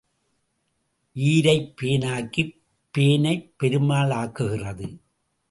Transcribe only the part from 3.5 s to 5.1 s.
பெருமாள் ஆக்குகிறது.